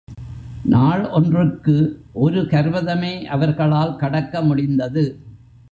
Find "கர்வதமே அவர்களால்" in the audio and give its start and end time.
2.41-3.95